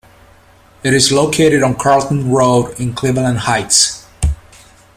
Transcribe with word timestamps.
It 0.83 0.95
is 0.95 1.11
located 1.11 1.61
on 1.61 1.75
Carlton 1.75 2.31
Road 2.31 2.79
in 2.79 2.93
Cleveland 2.95 3.37
Heights. 3.41 4.07